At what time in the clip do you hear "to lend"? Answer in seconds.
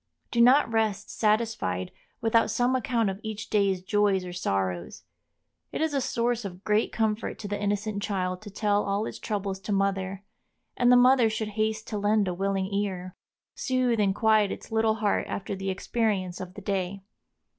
11.89-12.27